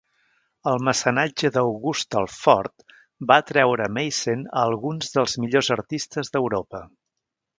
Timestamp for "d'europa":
6.37-6.83